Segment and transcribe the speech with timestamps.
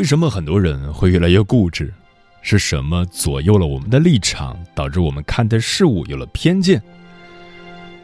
[0.00, 1.92] 为什么很多人会越来越固执？
[2.40, 6.82] 是什么左右了我们的立场，导致我们看待事物有了偏见？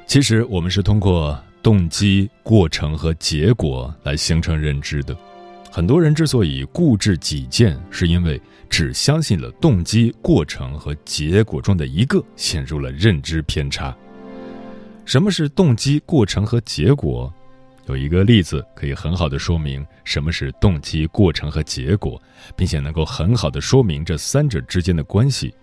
[0.06, 5.16] 其实，我们是通过动机、过程和结果来形成认知的。
[5.72, 8.38] 很多人之所以固执己见，是因为
[8.68, 13.96] 只相信了动机、过程和结果中的一个，陷入了认知偏差。
[15.06, 17.32] 什么是动机、过程和结果？
[17.86, 22.20] 有一个例子可以很好的说明什么是动机、过程和结果，
[22.56, 25.54] 并且能够很好的说明这三者之间的关系。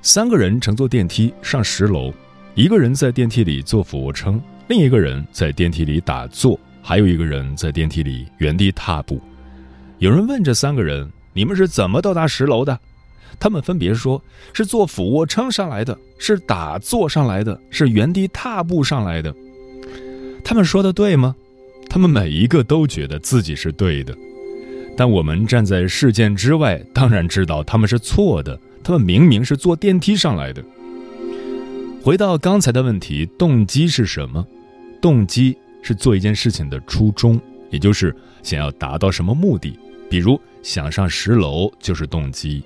[0.00, 2.12] 三个人乘坐电梯上十楼，
[2.54, 9.20] 一个人在电梯里做俯卧撑，另一个人在电梯里打坐，还有一个人在电梯里原地踏步。
[9.98, 12.78] 有人问这三个人：“你们是怎么到达十楼的？”
[13.38, 14.22] 他们分别说
[14.54, 19.34] ：“是做俯卧撑上来的，是打坐上来的，是原地踏步上来的。”
[20.44, 21.34] 他们说的对吗？
[21.88, 24.16] 他们每一个都觉得自己是对的，
[24.96, 28.58] 但我们站在事件之外，当然知道他们是错的。
[28.82, 30.64] 他们明明是坐电梯上来的。
[32.02, 34.46] 回到刚才的问题，动机是什么？
[35.00, 37.38] 动机是做一件事情的初衷，
[37.70, 39.78] 也就是想要达到什么目的。
[40.08, 42.62] 比如想上十楼就是动机。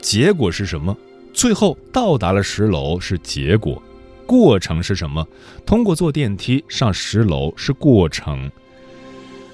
[0.00, 0.94] 结果是什么？
[1.32, 3.82] 最后到达了十楼是结果。
[4.26, 5.26] 过程是什么？
[5.64, 8.50] 通过坐电梯上十楼是过程。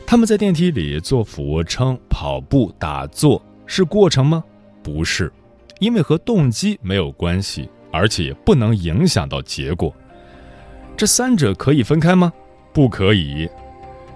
[0.07, 4.43] 他们在电梯里做俯卧撑、跑步、打坐是过程吗？
[4.83, 5.33] 不是，
[5.79, 9.95] 因为和动机没有关系，而且不能影响到结果。
[10.97, 12.33] 这三者可以分开吗？
[12.73, 13.49] 不可以。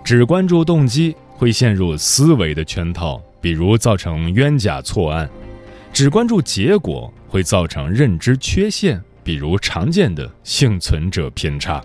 [0.04, 5.26] 只关注动机会陷入思维的圈套，比如造成冤假错案；
[5.92, 9.02] 只关注结果会造成认知缺陷。
[9.26, 11.82] 比如常见的幸存者偏差。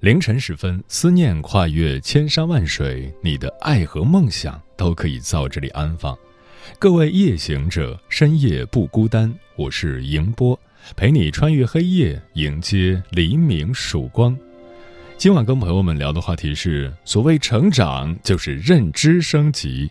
[0.00, 6.14] 凌晨时分，思念跨越千山万水，你的爱和梦想都可以在这里安放。
[6.78, 9.34] 各位夜行者，深夜不孤单。
[9.56, 10.60] 我是迎波，
[10.94, 14.36] 陪你穿越黑夜，迎接黎明曙光。
[15.16, 19.90] 今晚跟朋友们聊的话题是：所谓成长，就是认知升级。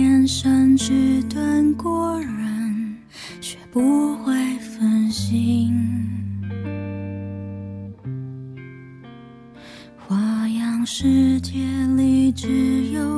[0.00, 2.96] 天生迟钝过人，
[3.40, 5.74] 学不会分心。
[9.96, 11.58] 花样世界
[11.96, 13.17] 里只有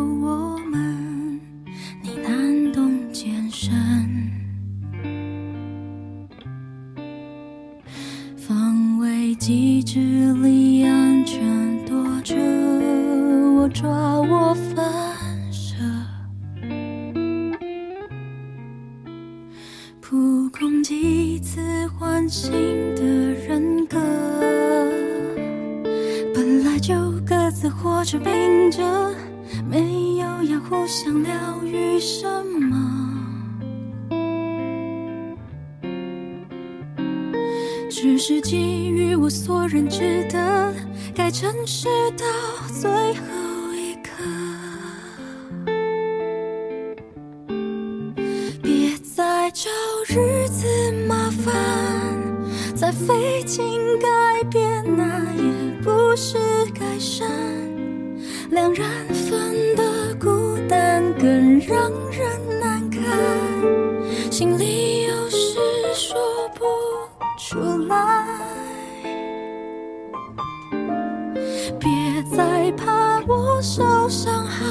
[52.90, 53.62] 再费劲
[54.00, 56.36] 改变，那也不是
[56.74, 57.30] 改善。
[58.50, 58.84] 两人
[59.14, 63.00] 份的孤单更让人难堪，
[64.28, 65.56] 心里有事
[65.94, 66.18] 说
[66.52, 66.64] 不
[67.38, 68.26] 出来。
[71.78, 71.88] 别
[72.36, 74.64] 再怕我受伤害，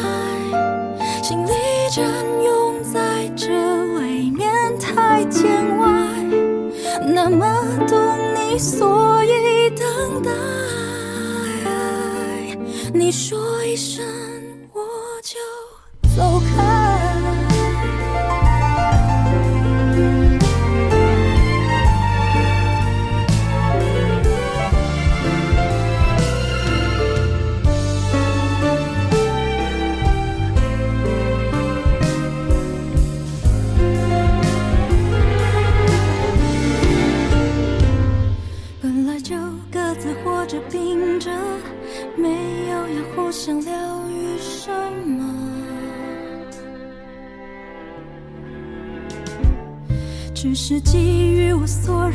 [1.23, 1.51] 心里
[1.89, 2.05] 占
[2.43, 3.47] 用在这
[3.95, 5.87] 未免太见外。
[7.11, 7.58] 那么，
[8.59, 10.31] 所以等待。
[12.93, 14.03] 你说一声，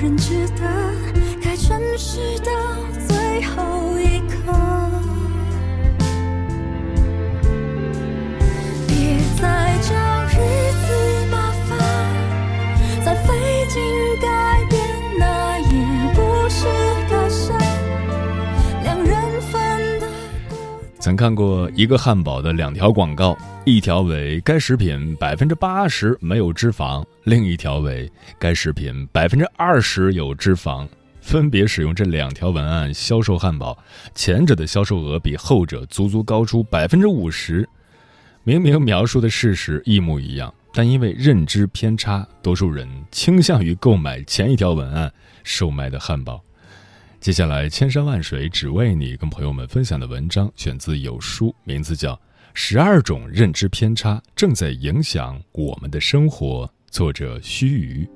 [0.05, 0.61] 我所认知的，
[1.43, 2.53] 该诚实到
[3.09, 4.53] 最后一刻。
[8.87, 9.95] 别再找
[10.27, 10.37] 日
[10.85, 11.79] 子麻烦，
[13.03, 13.33] 再费
[13.71, 13.81] 劲
[14.21, 14.79] 改变，
[15.19, 15.65] 那也
[16.13, 16.67] 不是
[17.09, 17.59] 改善。
[18.83, 20.07] 两人份的
[21.01, 23.35] 曾看过一个汉堡的两条广告，
[23.67, 30.87] 一条为该食品百分之八十没有脂肪，另一条为该食品百分之二十有脂肪。
[31.23, 33.75] 分别使用这两条文案销售汉堡，
[34.15, 37.67] 前者的销售额比后者足足高出百分之五十。
[38.43, 45.11] 明明描述的事实一模一样，但因为认知偏差，多数人倾向于购买前一条文案
[45.43, 46.39] 售卖的汉堡。
[47.19, 52.13] 接下来，千山万水只为你，跟朋友们分享的文章选自有书，名字叫
[52.57, 58.09] 《十二种认知偏差正在影响我们的生活》，作者须臾。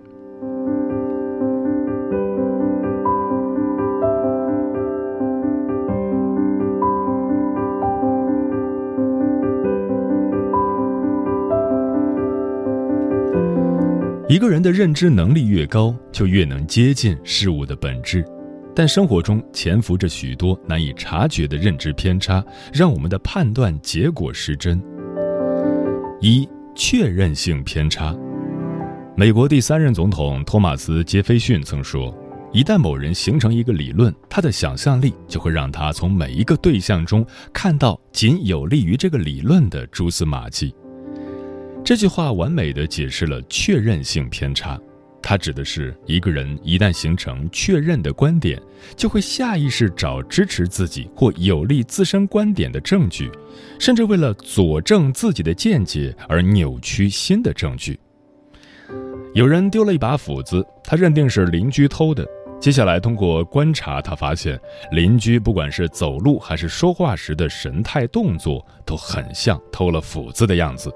[14.29, 18.25] 一个人的认知能力越高，就越能接近事物的本质。
[18.79, 24.81] 但生活中潜伏着许多难以察觉的认知偏差，让我们的判断结果失真。
[26.21, 28.15] 一、确认性偏差。
[29.17, 32.17] 美国第三任总统托马斯·杰斐逊曾说
[32.55, 40.73] ：“一旦某人形成一个理论，他的想象力就会让他从每一个对象中看到仅有利于这个理论的蛛丝马迹。”
[41.85, 44.79] 这句话完美的解释了确认性偏差。
[45.21, 48.61] 它指的是一个人一旦形成确认的观点，
[48.97, 53.31] 就会下意识找支持自己或有利自身观点的证据，
[53.79, 57.99] 甚至为了佐证自己的见解而扭曲新的证据。
[59.35, 62.27] 有人丢了一把斧子，他认定是邻居偷的。
[62.59, 64.59] 接下来通过观察，他发现
[64.91, 70.91] 邻居不管是走路还是说话时的神态动作，都很像偷了斧子的样子。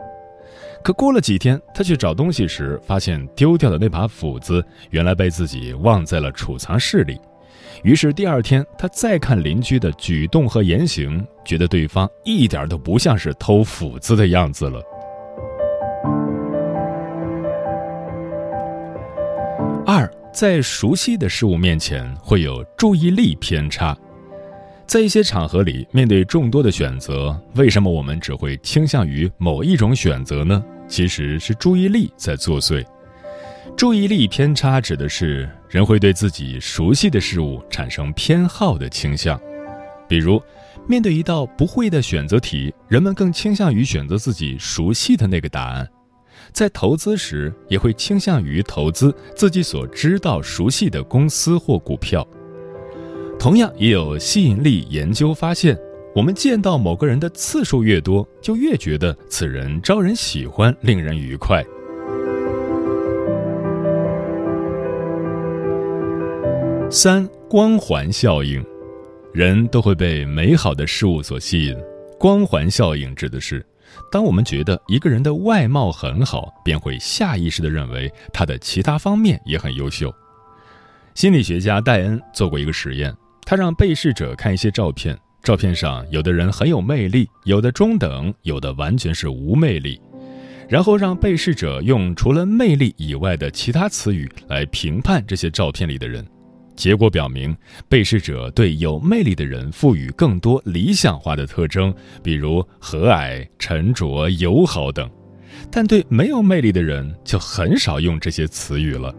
[0.83, 7.21] 可过了几天，他去找东西时，发现丢掉的那把斧子原来被自己忘在了储藏室里。
[7.85, 14.83] 于是第二天，他再看邻居的举动和言行，觉得对方一点都不像是偷斧子的样子了。
[19.87, 23.97] 二，在熟悉的事物面前会有注意力偏差。
[24.87, 30.63] 在一些场合里，面对众多的选择，为什么我们只会倾向于某一种选择呢？
[30.87, 32.85] 其实是注意力在作祟。
[33.75, 39.41] 注意力偏差指的是人会对自己熟悉的事物产生偏好的倾向。
[40.07, 40.43] 比如，
[40.87, 45.89] 面对一道不会的选择题，人们更倾向于选择自己熟悉的那个答案。
[46.53, 52.27] 在投资时，也会倾向于投资自己所知道、熟悉的公司或股票。
[53.43, 55.77] 同样，也有吸引力研究发现，
[56.15, 61.61] 我们见到某个人的次数越多，就越觉得此人招人喜欢、令人愉快。
[66.89, 68.65] 三、光环效应，
[69.35, 71.77] 人都会被美好的事物所吸引。
[72.21, 73.67] 光环效应指的是，
[74.13, 80.15] 当我们觉得一个人的外貌很好，便会下意识地认为他的其他方面也很优秀。
[81.15, 83.13] 心理学家戴恩做过一个实验，
[83.45, 90.01] 他让被试者看一些照片，照片上有的人很有魅力，有的中等，有的完全是无魅力，
[90.69, 96.27] 然后让被试者用除了魅力以外的其他词语来评判这些照片里的人。
[96.75, 97.55] 结果表明，
[97.87, 105.07] 被试者对有魅力的人赋予更多理想化的特征，比如和蔼、沉着、友好等；
[105.71, 109.15] 但对没有魅力的人，就很少用这些词语了。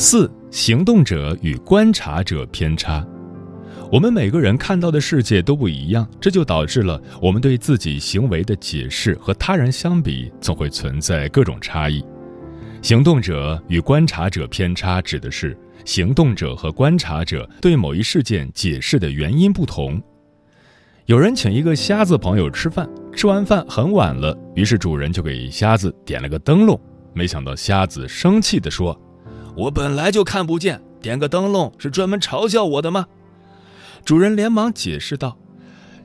[0.00, 3.04] 四、行动者与观察者偏差。
[3.90, 12.00] 我们每个人看到的世界都不一样，这就导致了我们对自己行为的解释和他人相比，总会存在各种差异。
[12.80, 20.00] 行动者与观察者偏差指的是行动者和观察者对某一事件解释的原因不同。
[21.06, 26.80] 有人请一个瞎子朋友吃饭，吃完饭很晚了，于是主人就给瞎子点了个灯笼，
[27.12, 28.96] 没想到瞎子生气地说
[29.58, 33.04] ：“我本来就看不见，点个灯笼是专门嘲笑我的吗？”
[34.06, 35.36] 主人连忙解释道：“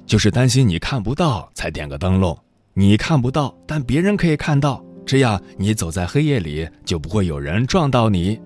[0.07, 2.35] 就是担心你看不到，才点个灯笼。
[2.73, 8.39] 你看不到，但别人可以看到，这样你走在黑夜里就不会有人撞到你。”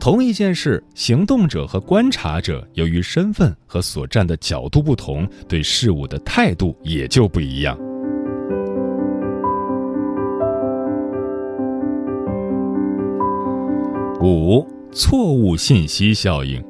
[0.00, 7.78] 同一件事，行动者和观察者由于身份和所站的角度不同，对事物的态度也就不一样。
[14.32, 16.64] 五、错误信息效应。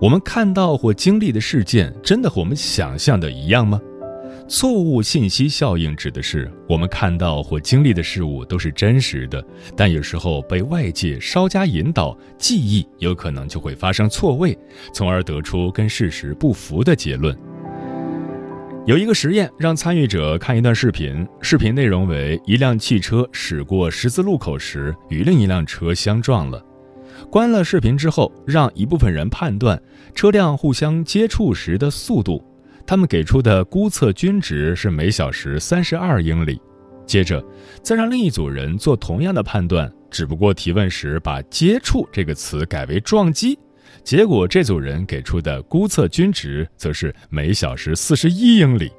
[0.00, 3.80] 我们看到或经历的事件，真的和我们想象的一样吗？
[4.46, 9.44] 错误信息效应指的是我们看到或经历的事物都是真实的，
[9.76, 14.56] 但有时候被外界稍加引导，记忆有可能就会发生错位，
[14.92, 17.36] 从而得出跟事实不符的结论。
[18.86, 26.64] 有一个实验，让参与者看一段视频，视频内容为一辆汽车驶过十字路口时与另一辆车相撞了。
[27.30, 29.80] 关了视频之后，让一部分人判断
[30.14, 32.42] 车辆互相接触时的速度，
[32.86, 36.58] 他们给出的估测均值是每小时三十二英里。
[37.06, 37.44] 接着，
[37.82, 43.58] 再让另一组人做同样的判断，只不过提问时把“接触”这个词改为“撞击”，
[44.04, 48.90] 结果这组人给出的估测均值则是每小时四十一英里。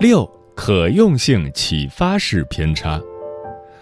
[0.00, 0.28] 六。
[0.60, 3.00] 可用性启发式偏差，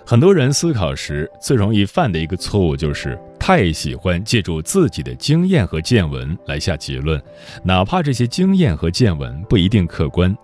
[0.04, 7.18] 很多人思考时最容易犯的一个错误就是太喜欢借助自己的经验和见闻来下结论，
[7.64, 10.36] 哪怕这些经验和见闻不一定客观。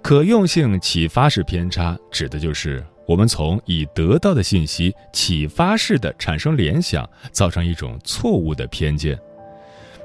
[0.00, 9.18] 可用性启发式偏差指的就是我们从已得到的信息启发式的产生联想，造成一种错误的偏见。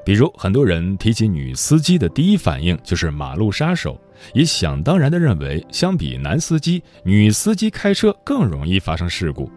[0.05, 3.99] 比如，很多人提起女司机的第一反应就是马路杀手。
[4.33, 9.49] 也想当然地认为，相比男司机，女司机开车更容易发生事故。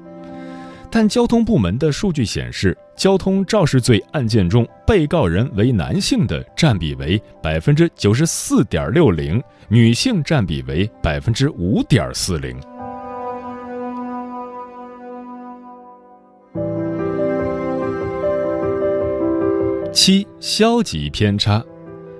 [0.88, 12.56] 但交通部门的数据显示，交通肇事罪案件中，被告人为男性的占比为百分之九十四点六零，女性占比为百分之五点四零。
[19.92, 21.62] 七、消极偏差，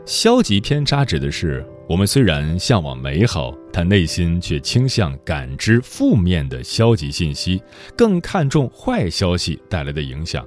[0.05, 1.67] 消极偏差指的是。
[1.89, 7.63] 我们虽然向往美好，但内心却倾向感知负面的消极信息，
[7.97, 10.47] 更看重坏消息带来的影响。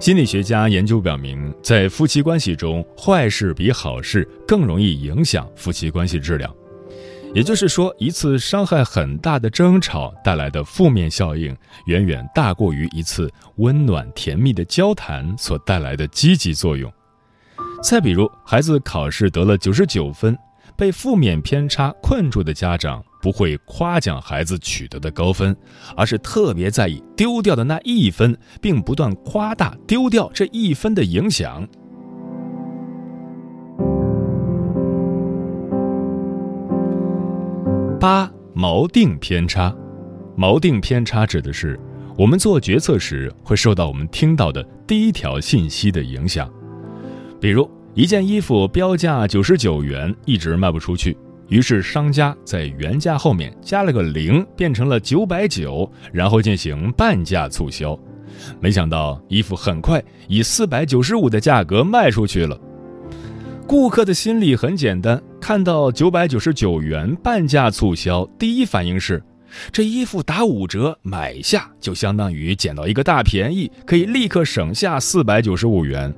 [0.00, 6.52] 心理学家研究表明，在夫妻关系中，坏事比好事更容易影响夫妻关系质量。
[7.38, 16.92] 也就是说，一次伤害很大的争吵带来的负面效应，远远大过于一次温暖甜蜜的交谈所带来的积极作用。
[17.80, 20.36] 再比如，孩子考试得了九十九分，
[20.76, 25.56] 被负面偏差困住的家长不会夸奖孩子取得的高分，
[25.96, 31.64] 而是特别在意丢掉的那一分，并不断夸大丢掉这一分的影响。
[38.00, 39.74] 八锚定偏差，
[40.36, 41.78] 锚定偏差指的是
[42.16, 46.48] 我们做决策时会受到我们听到的第一条信息的影响。
[47.40, 51.16] 比如一件衣服标价九十九元，一直卖不出去，
[51.48, 57.98] 于是商家在原价后面加了个零，变成了九百九，然后进行半价促销。
[58.60, 62.56] 没想到衣服很快以四百九十五的价格卖出去了。
[63.68, 69.22] 顾客的心理很简单，看到九百九十九元半价促销，第一反应是
[69.70, 76.10] 这衣服打五折，买下就相当于捡到一个大便宜，可以立刻省下四百九十五元。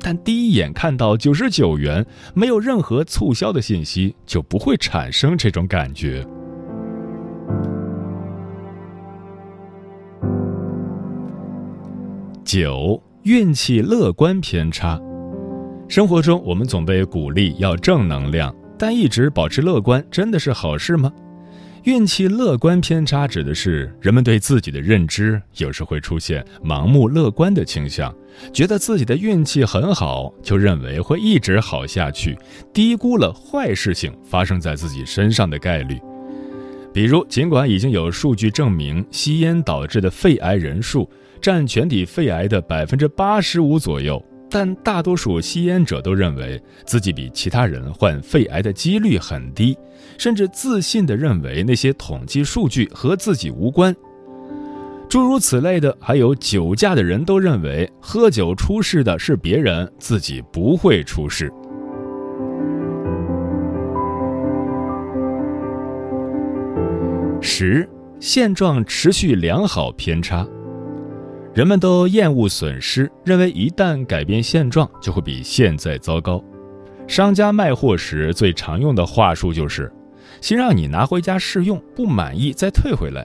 [0.00, 6.26] 但第一眼看到九十九元，没有任何促销的信息，就不会产生这种感觉。
[12.46, 14.98] 九运气乐观偏差，
[15.88, 21.12] 生活中，我们总被鼓励要正能量，但一直保持乐观，真的是好事吗？
[21.84, 28.12] 运气乐观偏差指的是人们对自己的认知有时会出现盲目乐观的倾向，
[28.52, 32.36] 觉得自己的运气很好，就认为会一直好下去，
[32.72, 36.00] 低估了坏事情发生在自己身上的概率。
[36.92, 41.08] 比如，尽管已经有数据证明吸烟导致的肺癌人数
[41.42, 44.24] 占全体肺癌的百分之八十五左右。
[44.50, 49.76] 但大多数吸烟者都认为自己比其他人患肺癌的几率很低，
[50.16, 53.94] 甚至自信地认为那些统计数据和自己无关。
[55.08, 61.52] 诸如此类的，还有酒驾的人都认为喝酒出事的是别人，自己不会出事。
[67.40, 70.46] 十，现状持续良好偏差。
[71.54, 76.42] 人们都厌恶损失，认为一旦改变现状，就会比现在糟糕。
[77.06, 79.90] 商家卖货时最常用的话术就是
[80.42, 83.24] ：“先让你拿回家试用，不满意再退回来。”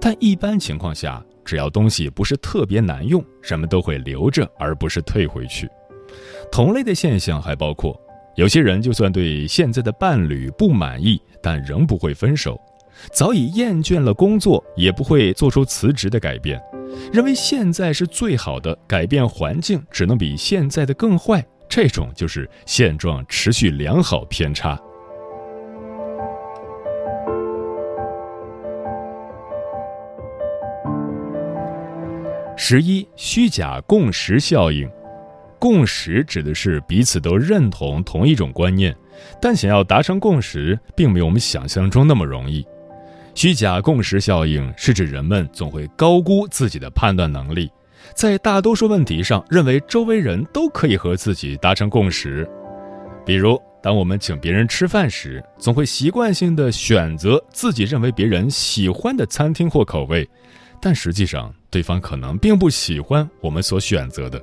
[0.00, 5.68] 但一般情况下，只要东西不是特别难用，人们都会留着，而不是退回去。
[6.50, 7.96] 同类的现象还包括，
[8.34, 12.56] 有些人就算对现在的伴侣不满意，但仍不会分手；
[13.10, 16.60] 早已厌倦了工作，也不会做出辞职的改变。
[17.12, 24.78] 认为现在是最好的，改变环境只能比现在的更坏，这种就是现状持续良好偏差。
[32.54, 34.88] 十一虚假共识效应，
[35.58, 38.94] 共识指的是彼此都认同同一种观念，
[39.40, 42.64] 但想要达成共识，并没有我们想象中那么容易。
[43.34, 47.70] 虚假共识效应是指人们总会高估自己的判断能力，
[48.14, 52.48] 在大多数问题上认为周围人都可以和自己达成共识。
[53.24, 60.28] 比如，当我们请别人吃饭时，总会习惯性的选择自己认为别人喜欢的餐厅或口味，
[60.80, 64.40] 但实际上对方可能并不喜欢我们所选择的，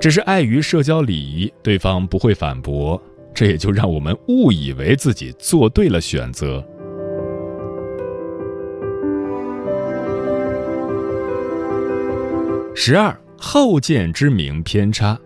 [0.00, 3.00] 只是碍于社交礼仪，对方不会反驳，
[3.34, 6.64] 这也就让我们误以为自己做对了选择。
[12.76, 15.16] 十二后见之明偏差。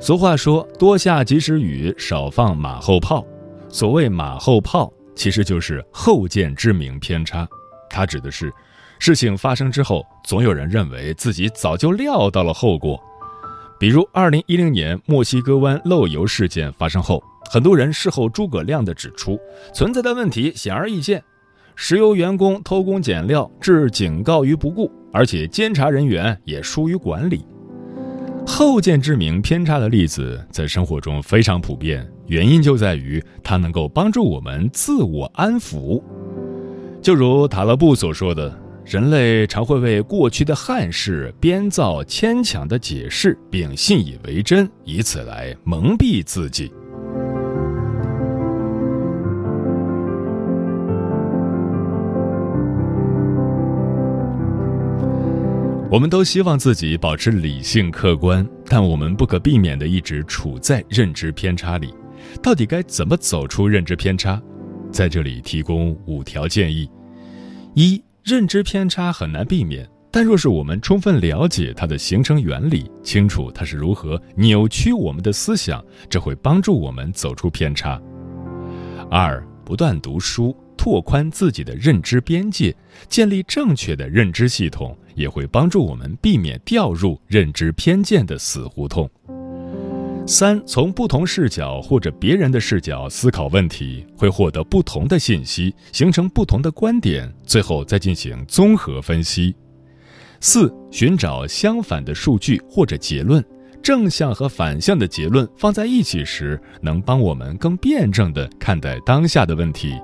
[0.00, 3.24] 俗话说：“多下及时雨，少放马后炮。”
[3.70, 7.48] 所谓马后炮，其实就是后见之明偏差。
[7.88, 8.52] 它指的是，
[8.98, 13.00] 事情发生之后，总有人认为自己早就料到了后果。
[13.78, 19.38] 比如，二零一零年墨西哥湾漏油事件发生后，很多人事后诸葛亮地指出，
[19.72, 21.22] 存在的问题显而易见。
[21.76, 27.42] 石油员工偷工减料，置警告于不顾，而且监察人员也疏于管理。
[28.46, 36.02] 后见之明偏差的例子在生活中非常普遍，原因就在于它能够帮助我们自我安抚。
[37.00, 46.70] 就如塔勒布所说的，人类常会为过去的憾事编造牵强的解释，并信以为真，以此来蒙蔽自己。
[55.88, 61.94] 我们都希望自己保持理性客观，但我们不可避免地一直处在认知偏差里。
[62.42, 64.42] 到底该怎么走出认知偏差？
[64.90, 66.90] 在这里提供五条建议：
[67.74, 78.00] 一、认知偏差很难避免，但若是我们充分了解它的形成原理，清楚它是如何扭曲我们的思想，这会帮助我们走出偏差。
[79.08, 80.56] 二、不断读书。
[80.76, 82.72] 拓宽自己的认知边界，
[83.08, 89.10] 建立正确的认知系统，也会帮助我们避免掉入认知偏见的死胡同。
[90.28, 99.54] 三，从不同视角或者别人的视角思考问题，会获得不同的信息，形成不同的观点，最后再进行综合分析。
[100.40, 103.44] 四，寻找相反的数据或者结论，
[103.80, 109.94] 正向和反向的结论放在一起时，能帮我们更辩证地看待当下的问题。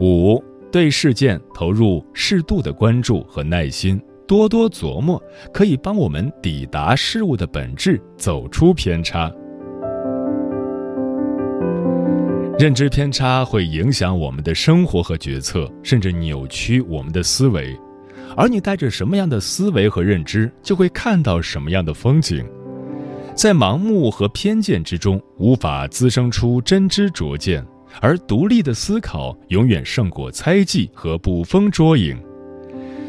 [0.00, 0.42] 五，
[0.74, 9.32] 对事件投入适度的关注和耐心，多多琢磨，可以帮我们抵达事物的本质，走出偏差。
[12.58, 17.78] 认知偏差会影响我们的生活和决策，甚至扭曲我们的思维。
[18.36, 22.44] 而你带着什么样的思维和认知，就会看到什么样的风景。
[23.32, 27.64] 在盲目和偏见之中，无法滋生出真知灼见。
[28.00, 32.16] 而独立的思考永远胜过猜忌和捕风捉影。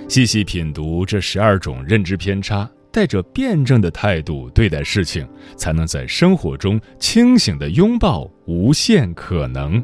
[0.07, 9.83] 细细品读这十二种认知偏差，带着辩证的态度对待事情，才能在生活中清醒地拥抱无限可能。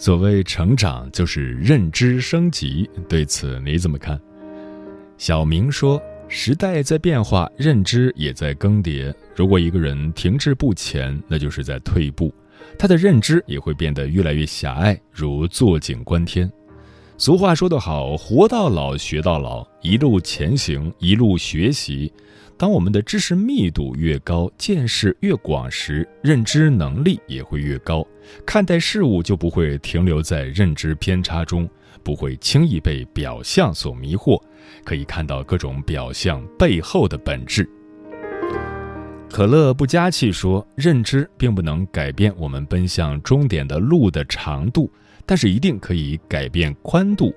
[0.00, 2.88] 所谓成长，就是认知升级。
[3.08, 4.18] 对此你怎么看？
[5.18, 9.12] 小明说：“时代在变化，认知也在更迭。
[9.34, 12.32] 如果一个人停滞不前，那就是在退步，
[12.78, 16.48] 他的认知也会变得越来越狭隘，如坐井观天。”
[17.18, 22.12] 俗话说得好：“活到老，学到老，一路前行，一路学习。”
[22.58, 28.04] 当我们的知识密度越高，见识越广时，认知能力也会越高，
[28.44, 31.70] 看待事物就不会停留在认知偏差中，
[32.02, 34.42] 不会轻易被表象所迷惑，
[34.84, 37.68] 可以看到各种表象背后的本质。
[39.30, 44.90] 可乐不加气说：“认知并不能改变我们奔向终点的路的长度，
[45.24, 47.32] 但是一定可以改变宽度。”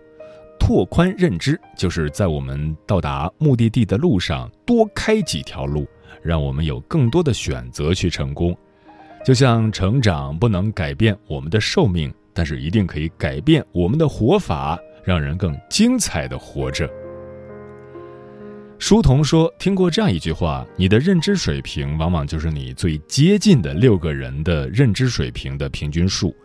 [0.61, 5.87] 拓宽认知，就是在我们到达目的地的路上多开几条路，
[6.21, 8.55] 让我们有更多的选择去成功。
[9.25, 16.87] 就像成长不能改变我们的寿命，但是一定可以改变我们的活法，让人更精彩的活着。
[18.77, 26.35] 书童说：“听过这样一句话，你的认知水平往往就是你最接近的六个人的认知水平的平均数。”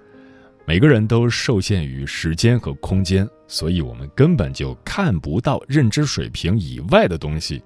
[0.67, 7.63] 每个人都受限于时间和空间，所以我们根本就看不到认知水平以外的东西。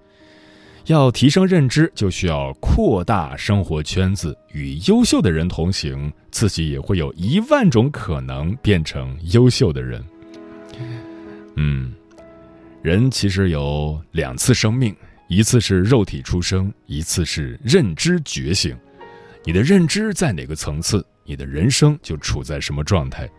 [0.84, 10.04] 要提升认知，就需要扩大生活圈子，与优秀的人同行，自己也会有一万种可能变成优秀的人。
[11.56, 11.94] 嗯，
[12.82, 14.94] 人其实有两次生命，
[15.26, 18.76] 一次是肉体出生，一次是认知觉醒。
[19.42, 21.04] 你的认知在哪个层次？
[21.30, 23.30] 你的人生就处在什么状态？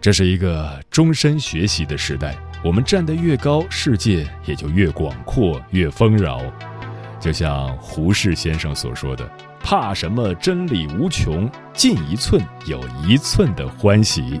[0.00, 2.34] 这是一个终身学习的时代。
[2.64, 6.42] 我们站得越高，世界也就越广阔、越丰饶。
[7.20, 9.24] 就像胡适先生所说的
[9.62, 10.34] ：“怕什么？
[10.34, 14.40] 真理无穷，进一寸有一寸的欢喜。”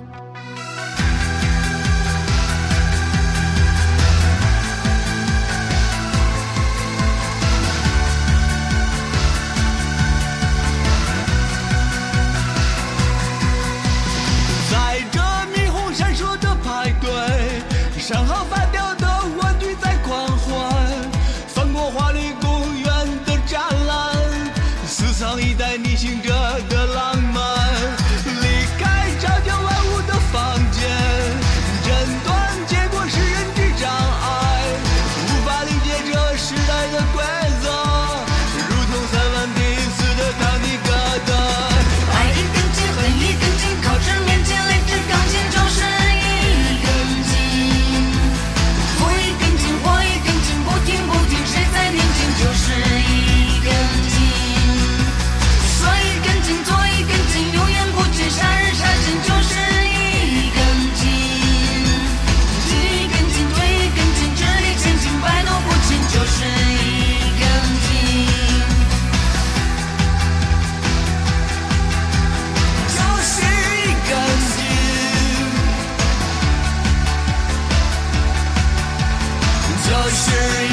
[80.16, 80.65] Nation.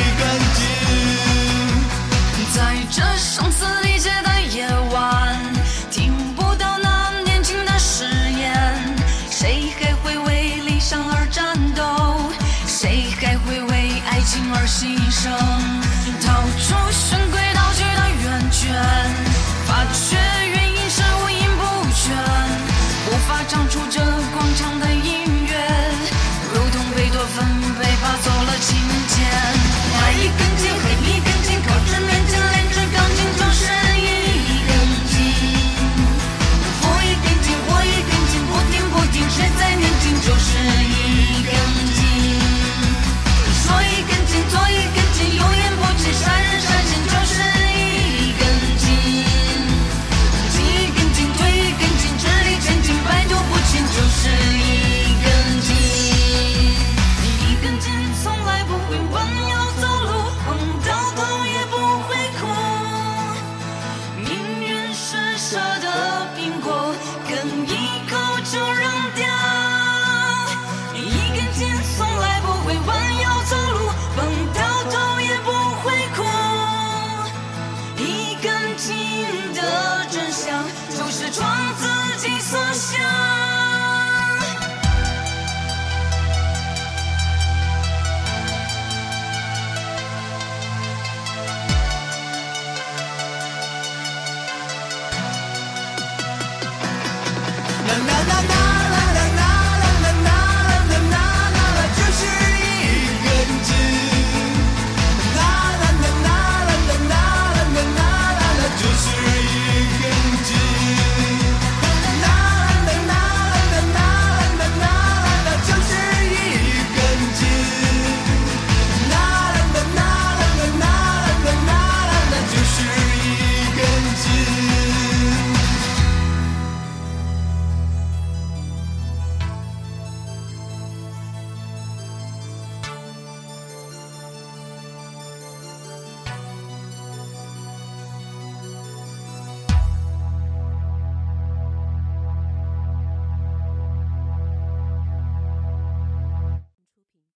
[97.87, 98.72] na na na na.